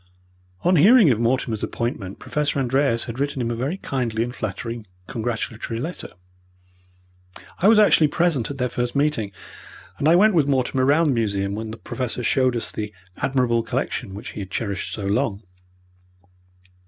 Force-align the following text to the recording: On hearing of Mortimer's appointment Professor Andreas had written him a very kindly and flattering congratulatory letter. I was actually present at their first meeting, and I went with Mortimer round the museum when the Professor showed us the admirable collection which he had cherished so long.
On 0.63 0.77
hearing 0.77 1.11
of 1.11 1.19
Mortimer's 1.19 1.61
appointment 1.61 2.17
Professor 2.17 2.57
Andreas 2.57 3.03
had 3.03 3.19
written 3.19 3.39
him 3.39 3.51
a 3.51 3.55
very 3.55 3.77
kindly 3.77 4.23
and 4.23 4.33
flattering 4.33 4.87
congratulatory 5.05 5.79
letter. 5.79 6.09
I 7.59 7.67
was 7.67 7.77
actually 7.77 8.07
present 8.07 8.49
at 8.49 8.57
their 8.57 8.67
first 8.67 8.95
meeting, 8.95 9.31
and 9.99 10.07
I 10.09 10.15
went 10.15 10.33
with 10.33 10.47
Mortimer 10.47 10.85
round 10.85 11.09
the 11.09 11.11
museum 11.11 11.53
when 11.53 11.69
the 11.69 11.77
Professor 11.77 12.23
showed 12.23 12.55
us 12.55 12.71
the 12.71 12.91
admirable 13.17 13.61
collection 13.61 14.15
which 14.15 14.29
he 14.29 14.39
had 14.39 14.49
cherished 14.49 14.91
so 14.95 15.05
long. 15.05 15.43